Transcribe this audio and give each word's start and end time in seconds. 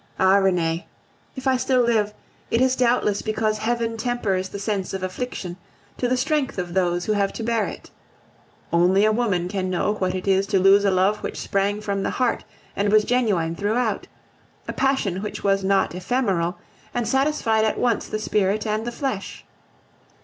Ah! 0.19 0.37
Renee, 0.37 0.87
if 1.35 1.45
I 1.45 1.57
still 1.57 1.81
live, 1.81 2.11
it 2.49 2.59
is 2.59 2.75
doubtless 2.75 3.21
because 3.21 3.59
Heaven 3.59 3.97
tempers 3.97 4.49
the 4.49 4.57
sense 4.57 4.95
of 4.95 5.03
affliction 5.03 5.57
to 5.99 6.07
the 6.07 6.17
strength 6.17 6.57
of 6.57 6.73
those 6.73 7.05
who 7.05 7.13
have 7.13 7.31
to 7.33 7.43
bear 7.43 7.67
it. 7.67 7.91
Only 8.73 9.05
a 9.05 9.11
woman 9.11 9.47
can 9.47 9.69
know 9.69 9.93
what 9.93 10.15
it 10.15 10.27
is 10.27 10.47
to 10.47 10.59
lose 10.59 10.85
a 10.85 10.89
love 10.89 11.19
which 11.21 11.37
sprang 11.39 11.81
from 11.81 12.01
the 12.01 12.09
heart 12.09 12.43
and 12.75 12.89
was 12.91 13.03
genuine 13.03 13.55
throughout, 13.55 14.07
a 14.67 14.73
passion 14.73 15.21
which 15.21 15.43
was 15.43 15.63
not 15.63 15.93
ephemeral, 15.93 16.57
and 16.95 17.07
satisfied 17.07 17.63
at 17.63 17.77
once 17.77 18.07
the 18.07 18.17
spirit 18.17 18.65
and 18.65 18.87
the 18.87 18.91
flesh. 18.91 19.45